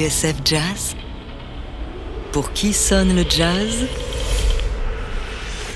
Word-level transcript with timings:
TSF 0.00 0.36
Jazz 0.46 0.96
Pour 2.32 2.54
qui 2.54 2.72
sonne 2.72 3.14
le 3.14 3.22
jazz? 3.28 3.86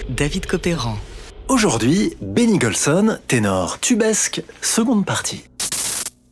David 0.08 0.46
Copéran. 0.46 0.96
Aujourd'hui, 1.48 2.16
Benny 2.22 2.56
Golson, 2.56 3.18
ténor 3.26 3.80
tubesque, 3.80 4.42
seconde 4.62 5.04
partie. 5.04 5.44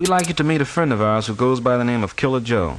We'd 0.01 0.09
like 0.09 0.27
you 0.27 0.35
to 0.35 0.43
meet 0.43 0.63
a 0.63 0.65
friend 0.65 0.91
of 0.91 1.03
ours 1.03 1.29
who 1.29 1.35
goes 1.35 1.61
by 1.61 1.77
the 1.77 1.85
name 1.85 2.03
of 2.03 2.17
Killer 2.17 2.41
Joe. 2.43 2.77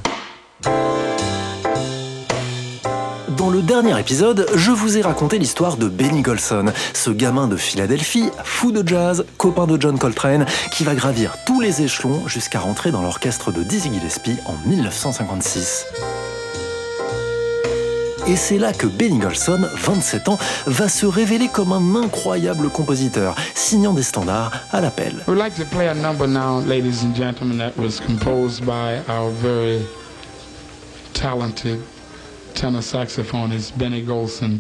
Dans 3.38 3.50
le 3.50 3.62
dernier 3.62 3.98
épisode, 4.00 4.46
je 4.56 4.72
vous 4.72 4.98
ai 4.98 5.02
raconté 5.02 5.40
l'histoire 5.40 5.78
de 5.78 5.88
Benny 5.88 6.22
Golson, 6.22 6.66
ce 6.94 7.10
gamin 7.10 7.48
de 7.48 7.56
Philadelphie, 7.56 8.30
fou 8.44 8.72
de 8.72 8.88
jazz, 8.88 9.26
copain 9.38 9.66
de 9.66 9.80
John 9.80 9.98
Coltrane, 9.98 10.46
qui 10.72 10.84
va 10.84 10.94
gravir 10.94 11.36
tous 11.46 11.62
les 11.62 11.82
échelons 11.82 12.28
jusqu'à 12.28 12.60
rentrer 12.60 12.92
dans 12.92 13.02
l'orchestre 13.02 13.52
de 13.52 13.64
Dizzy 13.64 13.92
Gillespie 13.94 14.36
en 14.46 14.56
1956. 14.68 15.86
Et 18.28 18.36
c'est 18.36 18.58
là 18.58 18.74
que 18.74 18.88
Benny 18.88 19.20
Golson, 19.20 19.68
27 19.78 20.30
ans, 20.30 20.38
va 20.66 20.90
se 20.90 21.06
révéler 21.06 21.48
comme 21.48 21.72
un 21.72 22.04
incroyable 22.04 22.70
compositeur, 22.70 23.36
signant 23.56 23.94
des 23.94 24.04
standards 24.04 24.52
à 24.72 24.82
l'appel. 24.82 25.24
We'd 25.28 25.38
like 25.38 25.56
to 25.56 25.66
play 25.66 25.88
a 25.88 25.96
number 25.96 26.28
now, 26.28 26.62
ladies 26.68 27.04
and 27.04 27.16
gentlemen, 27.16 27.58
that 27.58 27.72
was 27.78 28.00
composed 28.00 28.66
by 28.66 29.00
our 29.08 29.32
very 29.32 29.80
talented 31.14 31.80
tenor 32.54 32.84
saxophonist 32.84 33.74
Benny 33.78 34.02
Golson. 34.02 34.60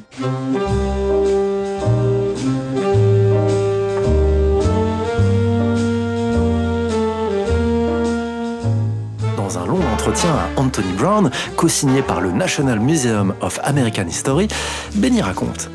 Dans 9.38 9.58
un 9.58 9.66
long 9.66 9.80
entretien 9.94 10.30
à 10.31 10.59
Anthony 10.59 10.94
Brown, 10.94 11.31
co-signé 11.55 12.02
par 12.02 12.21
le 12.21 12.31
National 12.31 12.80
Museum 12.80 13.33
of 13.41 13.59
American 13.64 14.08
History, 14.08 14.47
Benny 14.95 15.21
raconte 15.21 15.69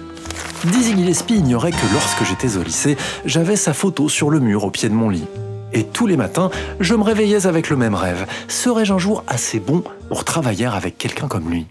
Dizzy 0.65 0.97
Gillespie 0.97 1.37
ignorait 1.37 1.71
que 1.71 1.93
lorsque 1.93 2.25
j'étais 2.25 2.57
au 2.57 2.63
lycée, 2.63 2.97
j'avais 3.25 3.57
sa 3.57 3.73
photo 3.73 4.09
sur 4.09 4.29
le 4.31 4.41
mur 4.41 4.65
au 4.65 4.71
pied 4.71 4.89
de 4.89 4.95
mon 4.95 5.09
lit. 5.09 5.27
Et 5.73 5.85
tous 5.85 6.07
les 6.07 6.17
matins, 6.17 6.51
je 6.81 6.95
me 6.95 7.03
réveillais 7.03 7.47
avec 7.47 7.71
le 7.71 7.77
même 7.77 7.95
rêve. 7.95 8.27
Serais-je 8.49 8.93
un 8.93 8.99
jour 8.99 9.23
assez 9.29 9.61
bon 9.61 9.85
pour 10.09 10.25
travailler 10.25 10.67
avec 10.67 10.99
quelqu'un 10.99 11.29
comme 11.29 11.49
lui? 11.49 11.67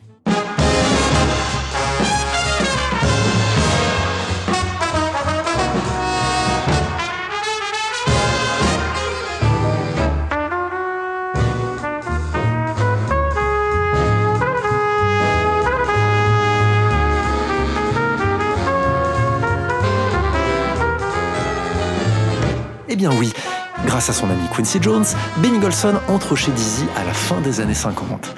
Grâce 24.08 24.17
à 24.17 24.22
son 24.22 24.30
ami 24.30 24.47
Quincy 24.55 24.80
Jones, 24.81 25.05
Benny 25.38 25.59
Golson 25.59 25.95
entre 26.08 26.36
chez 26.36 26.52
Dizzy 26.52 26.86
à 26.95 27.03
la 27.03 27.13
fin 27.13 27.41
des 27.41 27.59
années 27.59 27.73
50. 27.73 28.33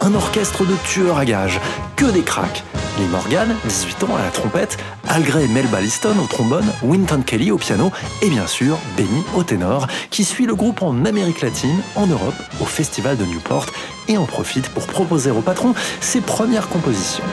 Un 0.00 0.14
orchestre 0.14 0.66
de 0.66 0.74
tueurs 0.84 1.16
à 1.16 1.24
gages, 1.24 1.60
que 1.96 2.04
des 2.06 2.20
cracks. 2.20 2.62
Lee 2.98 3.06
Morgan, 3.06 3.54
18 3.64 4.04
ans, 4.04 4.16
à 4.16 4.22
la 4.22 4.30
trompette, 4.30 4.76
Al 5.08 5.22
Gray 5.22 5.44
et 5.44 5.48
Mel 5.48 5.66
Balliston 5.68 6.14
au 6.22 6.26
trombone, 6.26 6.66
Winton 6.82 7.22
Kelly 7.22 7.50
au 7.50 7.56
piano 7.56 7.90
et 8.20 8.28
bien 8.28 8.46
sûr 8.46 8.76
Benny 8.98 9.22
au 9.34 9.42
ténor, 9.42 9.86
qui 10.10 10.24
suit 10.24 10.46
le 10.46 10.54
groupe 10.54 10.82
en 10.82 11.06
Amérique 11.06 11.40
latine, 11.40 11.80
en 11.96 12.06
Europe, 12.06 12.34
au 12.60 12.66
festival 12.66 13.16
de 13.16 13.24
Newport 13.24 13.66
et 14.08 14.18
en 14.18 14.26
profite 14.26 14.68
pour 14.70 14.86
proposer 14.86 15.30
au 15.30 15.40
patron 15.40 15.74
ses 16.00 16.20
premières 16.20 16.68
compositions. 16.68 17.24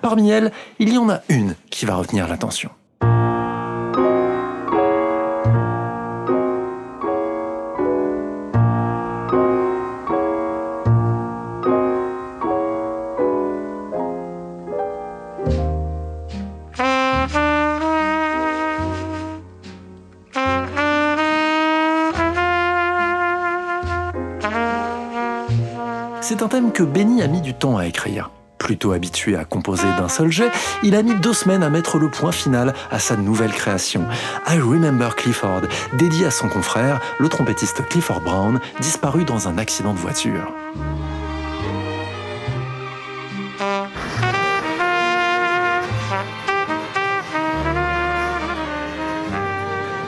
Parmi 0.00 0.30
elles, 0.30 0.50
il 0.78 0.94
y 0.94 0.98
en 0.98 1.10
a 1.10 1.20
une 1.28 1.56
qui 1.70 1.84
va 1.84 1.96
retenir 1.96 2.26
l'attention. 2.26 2.70
C'est 26.34 26.42
un 26.42 26.48
thème 26.48 26.72
que 26.72 26.82
Benny 26.82 27.20
a 27.20 27.26
mis 27.26 27.42
du 27.42 27.52
temps 27.52 27.76
à 27.76 27.84
écrire. 27.84 28.30
Plutôt 28.56 28.92
habitué 28.92 29.36
à 29.36 29.44
composer 29.44 29.86
d'un 29.98 30.08
seul 30.08 30.30
jet, 30.30 30.50
il 30.82 30.94
a 30.94 31.02
mis 31.02 31.14
deux 31.16 31.34
semaines 31.34 31.62
à 31.62 31.68
mettre 31.68 31.98
le 31.98 32.08
point 32.08 32.32
final 32.32 32.72
à 32.90 32.98
sa 32.98 33.16
nouvelle 33.16 33.52
création, 33.52 34.06
I 34.48 34.58
Remember 34.58 35.14
Clifford, 35.14 35.60
dédié 35.98 36.24
à 36.24 36.30
son 36.30 36.48
confrère, 36.48 37.00
le 37.18 37.28
trompettiste 37.28 37.86
Clifford 37.86 38.22
Brown, 38.22 38.60
disparu 38.80 39.26
dans 39.26 39.46
un 39.46 39.58
accident 39.58 39.92
de 39.92 39.98
voiture. 39.98 40.50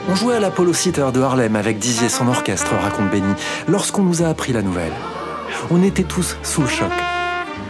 On 0.09 0.15
jouait 0.15 0.37
à 0.37 0.39
l'Apollo 0.39 0.71
Theater 0.71 1.11
de 1.11 1.21
Harlem 1.21 1.55
avec 1.55 1.77
Dizzy 1.77 2.05
et 2.05 2.09
son 2.09 2.27
orchestre, 2.27 2.73
raconte 2.73 3.11
Benny, 3.11 3.35
lorsqu'on 3.67 4.01
nous 4.01 4.23
a 4.23 4.27
appris 4.27 4.53
la 4.53 4.63
nouvelle. 4.63 4.93
On 5.69 5.83
était 5.83 6.03
tous 6.03 6.37
sous 6.43 6.61
le 6.61 6.67
choc. 6.67 6.91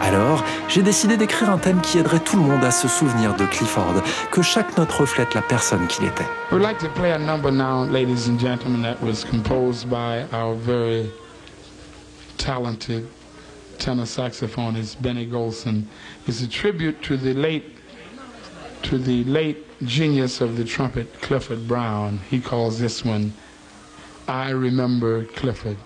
Alors, 0.00 0.44
j'ai 0.68 0.82
décidé 0.82 1.16
d'écrire 1.16 1.50
un 1.50 1.58
thème 1.58 1.80
qui 1.80 1.98
aiderait 1.98 2.20
tout 2.20 2.36
le 2.36 2.42
monde 2.42 2.62
à 2.62 2.70
se 2.70 2.86
souvenir 2.86 3.34
de 3.34 3.46
Clifford, 3.46 4.02
que 4.30 4.42
chaque 4.42 4.76
note 4.76 4.92
reflète 4.92 5.34
la 5.34 5.42
personne 5.42 5.86
qu'il 5.86 6.04
était. 6.04 6.26
We'd 6.52 6.62
like 6.62 6.78
to 6.78 6.88
play 6.88 7.12
a 7.12 7.18
number 7.18 7.50
now, 7.50 7.84
ladies 7.84 8.28
and 8.28 8.38
gentlemen, 8.38 8.82
that 8.82 9.02
was 9.02 9.24
composed 9.24 9.88
by 9.88 10.24
our 10.32 10.54
very 10.54 11.10
talented 12.36 13.06
tenor 13.78 14.04
saxophonist 14.04 15.00
Benny 15.00 15.26
Golson. 15.26 15.84
It's 16.26 16.42
a 16.42 16.48
tribute 16.48 17.02
to 17.02 17.16
the 17.16 17.34
late 17.34 17.64
to 18.82 18.98
the 18.98 19.24
late 19.24 19.64
genius 19.84 20.40
of 20.40 20.56
the 20.56 20.64
trumpet, 20.64 21.20
Clifford 21.20 21.66
Brown. 21.66 22.20
He 22.30 22.40
calls 22.40 22.78
this 22.78 23.04
one 23.04 23.32
I 24.28 24.50
Remember 24.50 25.24
Clifford. 25.24 25.76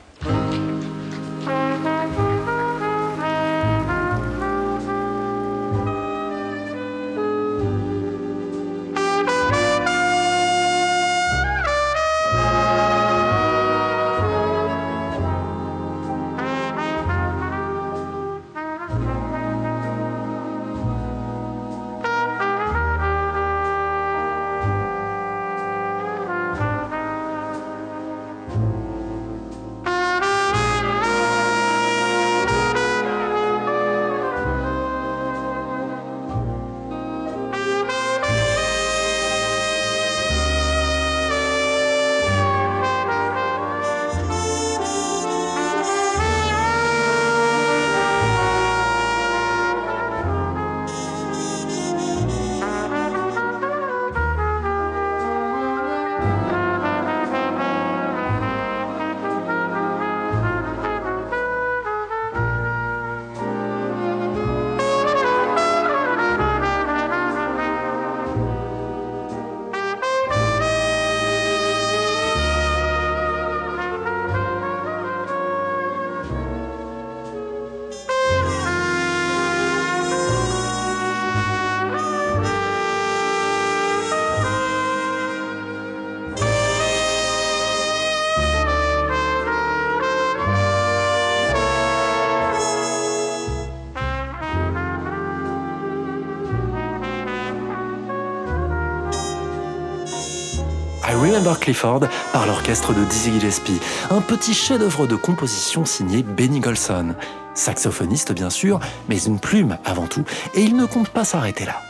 Clifford 101.58 102.00
par 102.32 102.46
l'orchestre 102.46 102.92
de 102.92 103.02
Dizzy 103.04 103.32
Gillespie, 103.32 103.80
un 104.10 104.20
petit 104.20 104.52
chef-d'œuvre 104.52 105.06
de 105.06 105.16
composition 105.16 105.86
signé 105.86 106.22
Benny 106.22 106.60
Golson. 106.60 107.14
Saxophoniste 107.54 108.32
bien 108.32 108.50
sûr, 108.50 108.78
mais 109.08 109.18
une 109.22 109.38
plume 109.38 109.78
avant 109.84 110.06
tout, 110.06 110.24
et 110.54 110.60
il 110.60 110.76
ne 110.76 110.84
compte 110.84 111.08
pas 111.08 111.24
s'arrêter 111.24 111.64
là. 111.64 111.80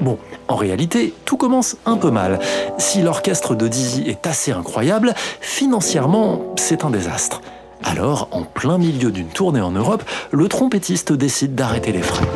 Bon, 0.00 0.18
en 0.48 0.56
réalité, 0.56 1.14
tout 1.24 1.38
commence 1.38 1.76
un 1.86 1.96
peu 1.96 2.10
mal. 2.10 2.40
Si 2.78 3.00
l'orchestre 3.00 3.54
de 3.54 3.68
Dizzy 3.68 4.02
est 4.06 4.26
assez 4.26 4.52
incroyable, 4.52 5.14
financièrement, 5.40 6.54
c'est 6.56 6.84
un 6.84 6.90
désastre. 6.90 7.40
Alors, 7.84 8.28
en 8.32 8.42
plein 8.42 8.76
milieu 8.78 9.10
d'une 9.10 9.28
tournée 9.28 9.60
en 9.62 9.70
Europe, 9.70 10.02
le 10.30 10.48
trompettiste 10.48 11.12
décide 11.12 11.54
d'arrêter 11.54 11.92
les 11.92 12.02
frais. 12.02 12.26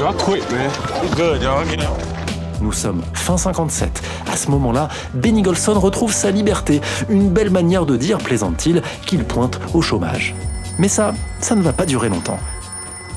Nous 2.61 2.73
sommes 2.73 3.03
fin 3.15 3.37
57. 3.37 4.03
À 4.31 4.37
ce 4.37 4.51
moment-là, 4.51 4.89
Benny 5.15 5.43
Golson 5.43 5.79
retrouve 5.79 6.13
sa 6.13 6.31
liberté. 6.31 6.81
Une 7.09 7.31
belle 7.31 7.51
manière 7.51 7.87
de 7.87 7.97
dire, 7.97 8.19
plaisante-t-il, 8.19 8.83
qu'il 9.07 9.25
pointe 9.25 9.59
au 9.73 9.81
chômage. 9.81 10.35
Mais 10.79 10.89
ça, 10.89 11.15
ça 11.41 11.55
ne 11.55 11.63
va 11.63 11.73
pas 11.73 11.87
durer 11.87 12.09
longtemps. 12.09 12.39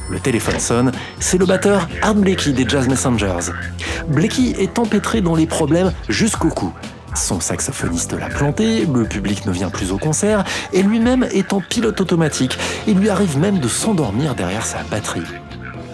Le 0.10 0.20
téléphone 0.20 0.60
sonne, 0.60 0.92
c'est 1.20 1.38
le 1.38 1.46
batteur 1.46 1.88
Art 2.02 2.16
Blakey 2.16 2.52
des 2.52 2.68
Jazz 2.68 2.88
Messengers. 2.88 3.52
Blakey 4.08 4.56
est 4.60 4.78
empêtré 4.80 5.22
dans 5.22 5.36
les 5.36 5.48
problèmes 5.48 5.92
jusqu'au 6.10 6.50
cou. 6.50 6.74
Son 7.16 7.40
saxophoniste 7.40 8.14
l'a 8.14 8.28
planté, 8.28 8.86
le 8.86 9.06
public 9.06 9.46
ne 9.46 9.52
vient 9.52 9.70
plus 9.70 9.92
au 9.92 9.98
concert, 9.98 10.44
et 10.74 10.82
lui-même 10.82 11.24
est 11.32 11.54
en 11.54 11.62
pilote 11.62 12.02
automatique. 12.02 12.58
Il 12.88 12.98
lui 12.98 13.10
arrive 13.10 13.38
même 13.38 13.60
de 13.60 13.68
s'endormir 13.68 14.36
derrière 14.36 14.66
sa 14.66 14.80
batterie. 14.90 15.22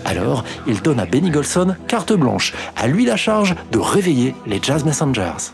Alors, 0.10 0.44
il 0.66 0.82
donne 0.82 1.00
à 1.00 1.06
Benny 1.06 1.30
Golson 1.30 1.76
carte 1.88 2.14
blanche, 2.14 2.56
à 2.76 2.88
lui 2.88 3.06
la 3.06 3.16
charge 3.16 3.54
de 3.72 3.78
réveiller 3.78 4.34
les 4.48 4.60
Jazz 4.60 4.84
Messengers. 4.84 5.54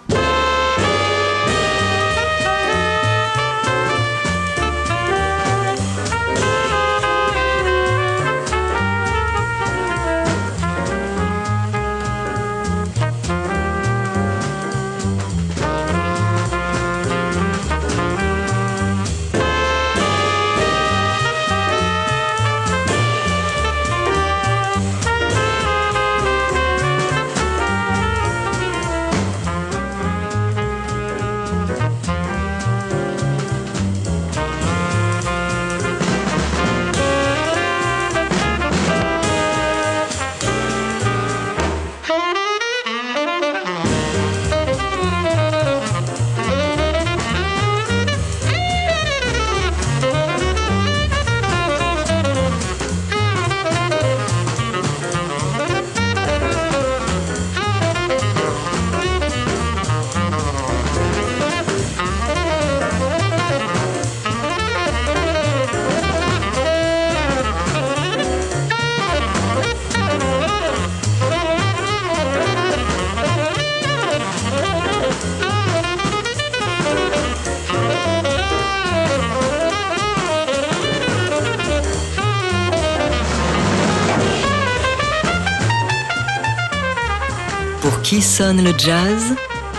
Qui 88.05 88.21
sonne 88.21 88.63
le 88.63 88.71
jazz 88.77 89.33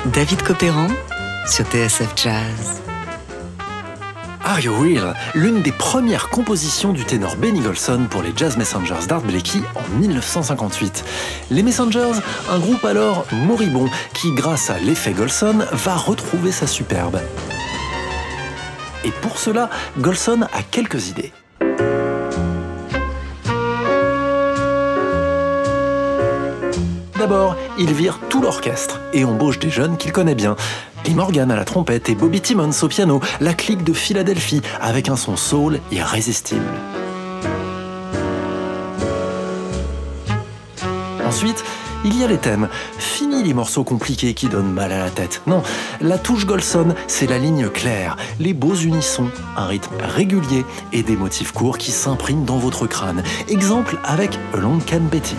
David 0.07 0.43
Copéran 0.43 0.89
sur 1.47 1.65
TSF 1.67 2.13
Jazz. 2.17 2.83
Are 4.45 4.59
You 4.59 4.75
Real 4.81 5.15
L'une 5.37 5.63
des 5.63 5.71
premières 5.71 6.29
compositions 6.29 6.93
du 6.93 7.05
ténor 7.05 7.37
Benny 7.37 7.61
Golson 7.61 8.09
pour 8.11 8.25
les 8.25 8.33
Jazz 8.35 8.57
Messengers 8.57 9.07
d'Art 9.09 9.21
Blakey 9.21 9.61
en 9.77 9.99
1958. 10.01 11.05
Les 11.53 11.63
Messengers, 11.63 12.15
un 12.51 12.59
groupe 12.59 12.85
alors 12.85 13.27
moribond 13.31 13.89
qui, 14.13 14.33
grâce 14.33 14.71
à 14.71 14.81
l'effet 14.81 15.13
Golson, 15.13 15.65
va 15.71 15.95
retrouver 15.95 16.51
sa 16.51 16.67
superbe. 16.67 17.21
Et 19.05 19.13
pour 19.23 19.39
cela, 19.39 19.71
Golson 19.99 20.49
a 20.53 20.63
quelques 20.65 21.11
idées. 21.11 21.33
D'abord, 27.19 27.57
il 27.79 27.93
vire 27.95 28.21
tout 28.29 28.43
l'orchestre 28.43 29.01
et 29.15 29.25
embauche 29.25 29.59
des 29.59 29.71
jeunes 29.71 29.97
qu'il 29.97 30.13
connaît 30.13 30.35
bien. 30.35 30.55
Lee 31.07 31.15
Morgan 31.15 31.51
à 31.51 31.57
la 31.57 31.65
trompette 31.65 32.11
et 32.11 32.15
Bobby 32.15 32.43
Timmons 32.43 32.83
au 32.83 32.89
piano, 32.89 33.21
la 33.41 33.55
clique 33.55 33.85
de 33.85 33.95
Philadelphie 33.95 34.61
avec 34.81 35.09
un 35.09 35.17
son 35.17 35.37
soul 35.37 35.81
irrésistible. 35.91 36.63
Ensuite, 41.25 41.65
il 42.05 42.19
y 42.19 42.23
a 42.23 42.27
les 42.27 42.39
thèmes. 42.39 42.69
Fini 42.99 43.43
les 43.43 43.55
morceaux 43.55 43.83
compliqués 43.83 44.35
qui 44.35 44.49
donnent 44.49 44.73
mal 44.73 44.93
à 44.93 44.99
la 44.99 45.11
tête. 45.11 45.43
Non, 45.47 45.63
la 46.03 46.19
touche 46.19 46.45
Golson, 46.45 46.95
c'est 47.07 47.29
la 47.29 47.39
ligne 47.39 47.69
claire, 47.69 48.17
les 48.39 48.53
beaux 48.53 48.75
unissons, 48.75 49.31
un 49.57 49.67
rythme 49.67 49.95
régulier 50.01 50.65
et 50.93 51.03
des 51.03 51.17
motifs 51.17 51.53
courts 51.53 51.79
qui 51.79 51.93
s'impriment 51.93 52.45
dans 52.45 52.59
votre 52.59 52.87
crâne. 52.87 53.23
Exemple 53.49 53.99
avec 54.05 54.39
Long 54.55 54.79
Can 54.87 55.01
Betty. 55.11 55.35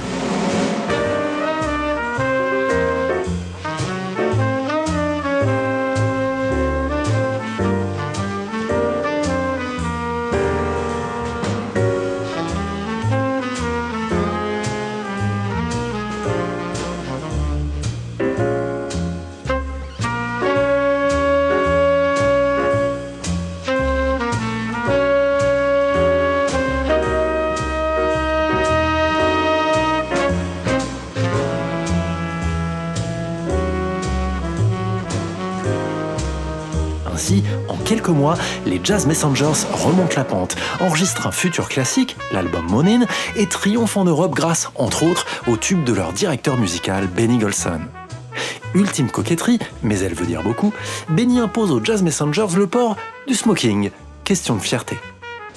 Ainsi, 37.17 37.43
en 37.67 37.77
quelques 37.77 38.09
mois, 38.09 38.37
les 38.67 38.79
Jazz 38.83 39.07
Messengers 39.07 39.65
remontent 39.73 40.13
la 40.15 40.23
pente, 40.23 40.55
enregistrent 40.79 41.25
un 41.25 41.31
futur 41.31 41.67
classique, 41.67 42.15
l'album 42.31 42.67
Monin, 42.69 43.07
et 43.35 43.47
triomphent 43.47 43.97
en 43.97 44.05
Europe 44.05 44.35
grâce, 44.35 44.69
entre 44.75 45.01
autres, 45.01 45.25
au 45.47 45.57
tube 45.57 45.83
de 45.83 45.93
leur 45.93 46.13
directeur 46.13 46.57
musical 46.57 47.07
Benny 47.07 47.39
Golson. 47.39 47.79
Ultime 48.75 49.09
coquetterie, 49.09 49.57
mais 49.81 49.97
elle 49.97 50.13
veut 50.13 50.27
dire 50.27 50.43
beaucoup, 50.43 50.71
Benny 51.09 51.39
impose 51.39 51.71
aux 51.71 51.83
Jazz 51.83 52.03
Messengers 52.03 52.55
le 52.55 52.67
port 52.67 52.95
du 53.25 53.33
smoking. 53.33 53.89
Question 54.23 54.55
de 54.55 54.61
fierté. 54.61 54.95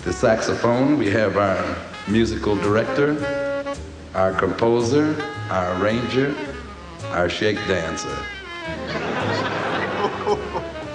The 0.06 0.12
saxophone, 0.12 0.96
we 0.96 1.14
have 1.14 1.36
our 1.36 1.58
musical 2.08 2.56
director, 2.56 3.16
our 4.14 4.32
composer, 4.32 5.14
our 5.50 5.76
arranger, 5.76 6.32
our 7.14 7.28
shake 7.28 7.58
dancer. 7.68 9.09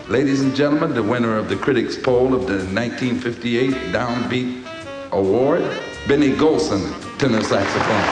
Ladies 0.08 0.44
and 0.44 0.56
gentlemen, 0.56 0.94
the 0.94 1.02
winner 1.02 1.36
of 1.36 1.50
the 1.50 1.56
critics' 1.56 1.96
poll 1.96 2.36
of 2.36 2.46
the 2.46 2.64
1958 2.76 3.92
Downbeat 3.92 4.64
Award, 5.12 5.64
Benny 6.08 6.30
Golson, 6.30 6.80
tenor 7.18 7.42
saxophone. 7.42 8.06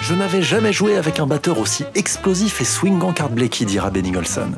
Je 0.00 0.14
n'avais 0.14 0.40
jamais 0.40 0.72
joué 0.72 0.96
avec 0.96 1.20
un 1.20 1.26
batteur 1.26 1.58
aussi 1.58 1.84
explosif 1.94 2.62
et 2.62 2.64
swingant 2.64 3.12
qu'Art 3.12 3.28
Blakey, 3.28 3.66
dira 3.66 3.90
Benny 3.90 4.10
Golson. 4.10 4.52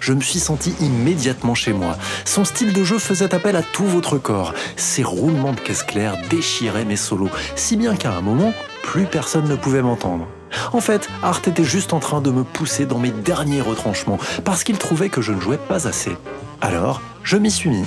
Je 0.00 0.14
me 0.14 0.22
suis 0.22 0.40
senti 0.40 0.74
immédiatement 0.80 1.54
chez 1.54 1.74
moi. 1.74 1.98
Son 2.24 2.46
style 2.46 2.72
de 2.72 2.84
jeu 2.84 2.98
faisait 2.98 3.34
appel 3.34 3.56
à 3.56 3.62
tout 3.62 3.84
votre 3.84 4.16
corps. 4.16 4.54
Ses 4.76 5.02
roulements 5.02 5.52
de 5.52 5.60
caisse 5.60 5.82
claire 5.82 6.16
déchiraient 6.30 6.86
mes 6.86 6.96
solos, 6.96 7.28
si 7.54 7.76
bien 7.76 7.94
qu'à 7.96 8.12
un 8.12 8.22
moment, 8.22 8.54
plus 8.82 9.04
personne 9.04 9.46
ne 9.46 9.56
pouvait 9.56 9.82
m'entendre. 9.82 10.26
En 10.72 10.80
fait, 10.80 11.08
Art 11.22 11.40
était 11.46 11.64
juste 11.64 11.92
en 11.92 12.00
train 12.00 12.20
de 12.20 12.30
me 12.30 12.44
pousser 12.44 12.86
dans 12.86 12.98
mes 12.98 13.10
derniers 13.10 13.60
retranchements, 13.60 14.18
parce 14.44 14.64
qu'il 14.64 14.78
trouvait 14.78 15.08
que 15.08 15.20
je 15.20 15.32
ne 15.32 15.40
jouais 15.40 15.58
pas 15.58 15.86
assez. 15.86 16.16
Alors, 16.60 17.00
je 17.22 17.36
m'y 17.36 17.50
suis 17.50 17.70
mis. 17.70 17.84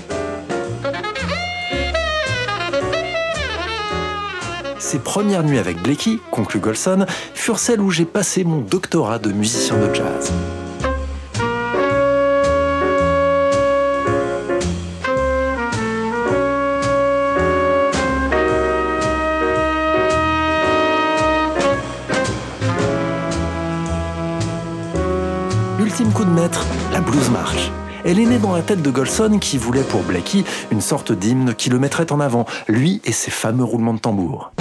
Ces 4.79 4.99
premières 4.99 5.43
nuits 5.43 5.59
avec 5.59 5.81
Blakey, 5.81 6.17
conclut 6.31 6.59
Golson, 6.59 7.05
furent 7.35 7.59
celles 7.59 7.81
où 7.81 7.91
j'ai 7.91 8.05
passé 8.05 8.43
mon 8.43 8.57
doctorat 8.57 9.19
de 9.19 9.31
musicien 9.31 9.77
de 9.77 9.93
jazz. 9.93 10.31
Elle 28.11 28.19
est 28.19 28.25
née 28.25 28.39
dans 28.39 28.55
la 28.55 28.63
tête 28.63 28.81
de 28.81 28.89
Golson 28.89 29.37
qui 29.39 29.59
voulait 29.59 29.83
pour 29.83 30.01
Blakey 30.01 30.43
une 30.71 30.81
sorte 30.81 31.11
d'hymne 31.11 31.53
qui 31.53 31.69
le 31.69 31.77
mettrait 31.77 32.11
en 32.11 32.19
avant, 32.19 32.47
lui 32.67 33.01
et 33.05 33.11
ses 33.11 33.29
fameux 33.29 33.63
roulements 33.63 33.93
de 33.93 33.99
tambour. 33.99 34.51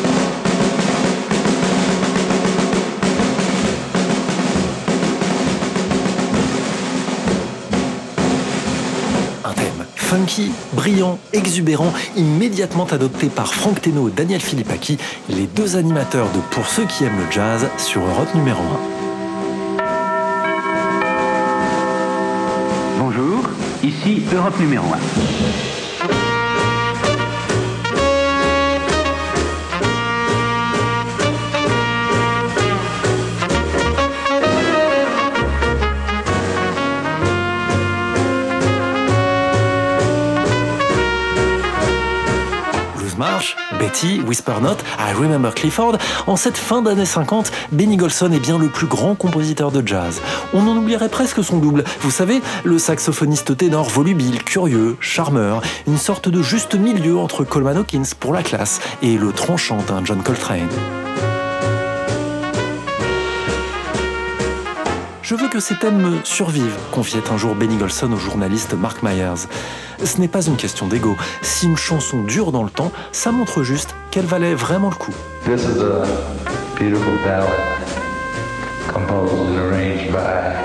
Un 9.47 9.53
thème 9.55 9.87
funky, 9.97 10.53
brillant, 10.75 11.19
exubérant, 11.33 11.95
immédiatement 12.17 12.85
adopté 12.85 13.29
par 13.29 13.55
Frank 13.55 13.81
Teno 13.81 14.11
et 14.11 14.13
Daniel 14.13 14.43
Philippaki, 14.43 14.99
les 15.31 15.47
deux 15.47 15.77
animateurs 15.77 16.29
de 16.33 16.41
Pour 16.51 16.67
ceux 16.67 16.85
qui 16.85 17.05
aiment 17.05 17.19
le 17.19 17.33
jazz 17.33 17.67
sur 17.79 18.03
Europe 18.03 18.35
numéro 18.35 18.61
1. 18.61 18.98
Bonjour, 23.19 23.43
ici 23.83 24.23
Europe 24.33 24.61
numéro 24.61 24.85
1. 24.95 25.78
Betty, 43.79 44.21
Whisper 44.27 44.55
Note, 44.61 44.83
I 44.99 45.13
Remember 45.13 45.55
Clifford, 45.55 45.99
en 46.27 46.37
cette 46.37 46.57
fin 46.57 46.83
d'année 46.83 47.05
50, 47.05 47.53
Benny 47.73 47.97
Golson 47.97 48.33
est 48.33 48.41
bien 48.41 48.59
le 48.59 48.69
plus 48.69 48.87
grand 48.87 49.15
compositeur 49.15 49.71
de 49.71 49.87
jazz. 49.87 50.21
On 50.53 50.67
en 50.67 50.77
oublierait 50.77 51.09
presque 51.09 51.43
son 51.45 51.59
double. 51.59 51.85
Vous 52.01 52.11
savez, 52.11 52.43
le 52.65 52.79
saxophoniste 52.79 53.57
ténor 53.57 53.89
volubile, 53.89 54.43
curieux, 54.43 54.97
charmeur, 55.01 55.63
une 55.87 55.99
sorte 55.99 56.29
de 56.29 56.43
juste 56.43 56.75
milieu 56.75 57.19
entre 57.19 57.45
Coleman 57.45 57.79
Hawkins 57.79 58.15
pour 58.19 58.33
la 58.33 58.43
classe 58.43 58.81
et 59.03 59.17
le 59.17 59.33
tranchant 59.33 59.79
d'un 59.87 60.05
John 60.05 60.23
Coltrane. 60.23 60.69
Je 65.29 65.35
veux 65.35 65.49
que 65.49 65.61
ces 65.61 65.75
thèmes 65.75 65.99
me 65.99 66.25
survivent, 66.25 66.79
confiait 66.91 67.31
un 67.31 67.37
jour 67.37 67.55
Benny 67.55 67.77
Golson 67.77 68.11
au 68.13 68.17
journaliste 68.17 68.73
Mark 68.73 69.03
Myers. 69.03 69.47
Ce 70.03 70.19
n'est 70.23 70.27
pas 70.27 70.47
une 70.47 70.57
question 70.57 70.87
d'ego. 70.87 71.19
Si 71.43 71.67
une 71.67 71.77
chanson 71.77 72.23
dure 72.23 72.51
dans 72.51 72.63
le 72.63 72.71
temps, 72.71 72.91
ça 73.13 73.31
montre 73.31 73.63
juste 73.63 73.95
qu'elle 74.11 74.25
valait 74.25 74.55
vraiment 74.55 74.89
le 74.89 74.95
coup. 74.95 75.13
This 75.45 75.65
is 75.65 75.83
a 75.83 76.07
beautiful 76.79 77.13
ballad 77.27 77.51
composed 78.91 79.35
and 79.35 79.59
arranged 79.59 80.11
by 80.11 80.65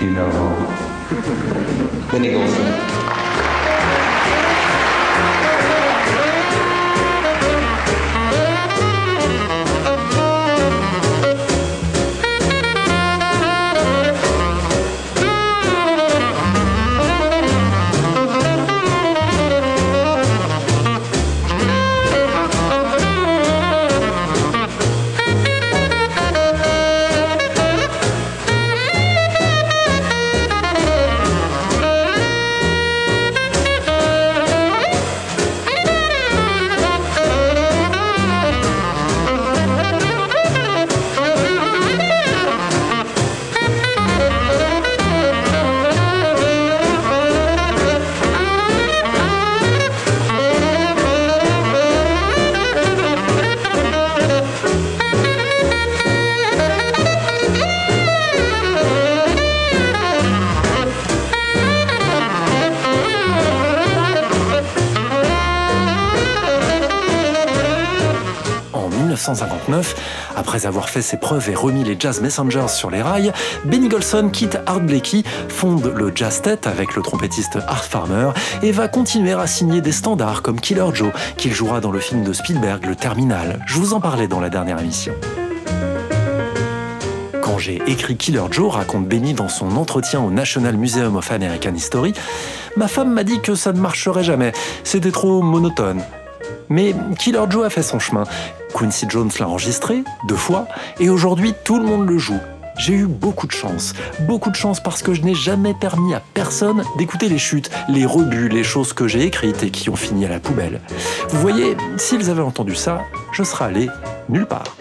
you 0.00 0.12
know 0.12 0.30
who? 0.30 0.54
Benny 2.12 2.28
Golson. 2.28 3.07
1959, 69.28 70.32
après 70.36 70.66
avoir 70.66 70.88
fait 70.88 71.02
ses 71.02 71.18
preuves 71.18 71.50
et 71.50 71.54
remis 71.54 71.84
les 71.84 71.96
Jazz 71.98 72.20
Messengers 72.20 72.68
sur 72.68 72.90
les 72.90 73.02
rails, 73.02 73.32
Benny 73.64 73.88
Golson 73.88 74.30
quitte 74.32 74.58
Art 74.66 74.80
Blakey, 74.80 75.22
fonde 75.48 75.92
le 75.94 76.12
Jazz 76.14 76.40
Tet 76.40 76.66
avec 76.66 76.94
le 76.96 77.02
trompettiste 77.02 77.58
Art 77.66 77.84
Farmer 77.84 78.30
et 78.62 78.72
va 78.72 78.88
continuer 78.88 79.32
à 79.32 79.46
signer 79.46 79.80
des 79.80 79.92
standards 79.92 80.42
comme 80.42 80.60
Killer 80.60 80.86
Joe, 80.94 81.12
qu'il 81.36 81.52
jouera 81.52 81.80
dans 81.80 81.90
le 81.90 82.00
film 82.00 82.24
de 82.24 82.32
Spielberg, 82.32 82.86
Le 82.86 82.96
Terminal. 82.96 83.62
Je 83.66 83.74
vous 83.74 83.92
en 83.92 84.00
parlais 84.00 84.28
dans 84.28 84.40
la 84.40 84.48
dernière 84.48 84.80
émission. 84.80 85.12
Quand 87.42 87.58
j'ai 87.58 87.82
écrit 87.86 88.16
Killer 88.16 88.44
Joe, 88.50 88.72
raconte 88.72 89.06
Benny 89.06 89.34
dans 89.34 89.48
son 89.48 89.76
entretien 89.76 90.20
au 90.20 90.30
National 90.30 90.76
Museum 90.76 91.16
of 91.16 91.30
American 91.32 91.74
History, 91.74 92.14
ma 92.76 92.88
femme 92.88 93.12
m'a 93.12 93.24
dit 93.24 93.40
que 93.40 93.54
ça 93.54 93.72
ne 93.72 93.80
marcherait 93.80 94.24
jamais, 94.24 94.52
c'était 94.84 95.10
trop 95.10 95.42
monotone. 95.42 96.02
Mais 96.70 96.94
Killer 97.18 97.44
Joe 97.48 97.66
a 97.66 97.70
fait 97.70 97.82
son 97.82 97.98
chemin. 97.98 98.24
Quincy 98.78 99.06
Jones 99.08 99.30
l'a 99.40 99.48
enregistré 99.48 100.04
deux 100.28 100.36
fois 100.36 100.68
et 101.00 101.10
aujourd'hui 101.10 101.52
tout 101.64 101.78
le 101.78 101.84
monde 101.84 102.08
le 102.08 102.16
joue. 102.16 102.38
J'ai 102.78 102.92
eu 102.92 103.06
beaucoup 103.06 103.48
de 103.48 103.52
chance, 103.52 103.92
beaucoup 104.20 104.50
de 104.50 104.54
chance 104.54 104.80
parce 104.80 105.02
que 105.02 105.14
je 105.14 105.22
n'ai 105.22 105.34
jamais 105.34 105.74
permis 105.74 106.14
à 106.14 106.22
personne 106.32 106.84
d'écouter 106.96 107.28
les 107.28 107.38
chutes, 107.38 107.70
les 107.88 108.06
rebuts, 108.06 108.48
les 108.48 108.62
choses 108.62 108.92
que 108.92 109.08
j'ai 109.08 109.24
écrites 109.24 109.64
et 109.64 109.70
qui 109.70 109.90
ont 109.90 109.96
fini 109.96 110.24
à 110.26 110.28
la 110.28 110.38
poubelle. 110.38 110.80
Vous 111.30 111.40
voyez, 111.40 111.76
s'ils 111.96 112.30
avaient 112.30 112.40
entendu 112.40 112.76
ça, 112.76 113.02
je 113.32 113.42
serais 113.42 113.64
allé 113.64 113.88
nulle 114.28 114.46
part. 114.46 114.76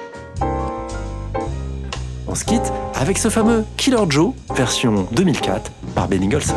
On 2.27 2.35
se 2.35 2.45
quitte 2.45 2.71
avec 2.93 3.17
ce 3.17 3.29
fameux 3.29 3.65
Killer 3.77 4.03
Joe, 4.09 4.33
version 4.55 5.07
2004 5.11 5.71
par 5.95 6.07
Benny 6.07 6.27
Golson. 6.27 6.53